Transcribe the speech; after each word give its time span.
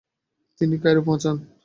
তিনি 0.61 0.75
কায়রো 0.83 1.01
পৌছান। 1.07 1.35